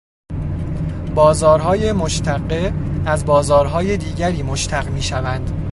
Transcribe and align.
بازارهای 1.15 1.91
مشتقه، 1.91 2.73
از 3.05 3.25
بازارهای 3.25 3.97
دیگری 3.97 4.43
مشتق 4.43 4.89
میشوند 4.89 5.51